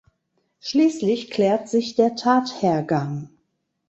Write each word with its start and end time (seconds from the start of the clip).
Schließlich 0.61 1.29
klärt 1.29 1.69
sich 1.69 1.93
der 1.95 2.15
Tathergang. 2.15 3.29